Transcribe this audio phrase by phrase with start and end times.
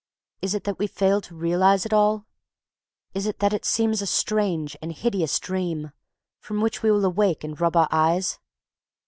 [0.41, 2.25] Is it that we fail to realize it all?
[3.13, 5.91] Is it that it seems a strange and hideous dream,
[6.39, 8.39] from which we will awake and rub our eyes?